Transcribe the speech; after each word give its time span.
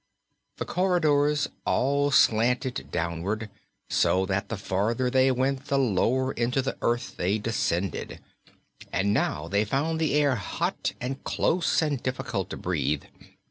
The 0.57 0.65
corridors 0.65 1.47
all 1.63 2.09
slanted 2.09 2.87
downward, 2.89 3.51
so 3.87 4.25
that 4.25 4.49
the 4.49 4.57
farther 4.57 5.11
they 5.11 5.31
went 5.31 5.65
the 5.67 5.77
lower 5.77 6.31
into 6.31 6.63
the 6.63 6.75
earth 6.81 7.17
they 7.17 7.37
descended, 7.37 8.19
and 8.91 9.13
now 9.13 9.47
they 9.47 9.63
found 9.63 9.99
the 10.01 10.15
air 10.15 10.33
hot 10.37 10.93
and 10.99 11.23
close 11.23 11.83
and 11.83 12.01
difficult 12.01 12.49
to 12.49 12.57
breathe. 12.57 13.03